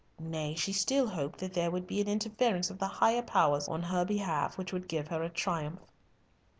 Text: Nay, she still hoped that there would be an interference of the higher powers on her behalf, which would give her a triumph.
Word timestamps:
Nay, 0.19 0.55
she 0.55 0.73
still 0.73 1.05
hoped 1.09 1.37
that 1.37 1.53
there 1.53 1.69
would 1.69 1.85
be 1.85 2.01
an 2.01 2.07
interference 2.07 2.71
of 2.71 2.79
the 2.79 2.87
higher 2.87 3.21
powers 3.21 3.67
on 3.67 3.83
her 3.83 4.03
behalf, 4.03 4.57
which 4.57 4.73
would 4.73 4.87
give 4.87 5.09
her 5.09 5.21
a 5.21 5.29
triumph. 5.29 5.79